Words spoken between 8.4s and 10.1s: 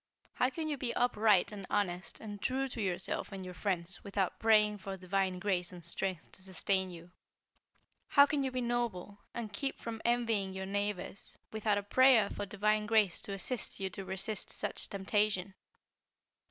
you be noble, and keep from